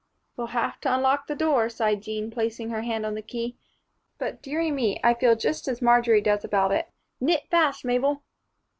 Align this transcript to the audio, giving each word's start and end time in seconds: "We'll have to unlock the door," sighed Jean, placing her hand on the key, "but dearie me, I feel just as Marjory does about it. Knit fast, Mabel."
"We'll 0.35 0.47
have 0.47 0.81
to 0.81 0.95
unlock 0.95 1.27
the 1.27 1.35
door," 1.35 1.69
sighed 1.69 2.01
Jean, 2.01 2.31
placing 2.31 2.71
her 2.71 2.81
hand 2.81 3.05
on 3.05 3.13
the 3.13 3.21
key, 3.21 3.55
"but 4.17 4.41
dearie 4.41 4.71
me, 4.71 4.99
I 5.03 5.13
feel 5.13 5.35
just 5.35 5.67
as 5.67 5.79
Marjory 5.79 6.21
does 6.21 6.43
about 6.43 6.71
it. 6.71 6.89
Knit 7.19 7.43
fast, 7.51 7.85
Mabel." 7.85 8.23